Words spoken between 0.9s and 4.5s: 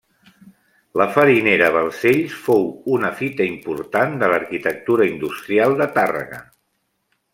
La farinera Balcells fou una fita important de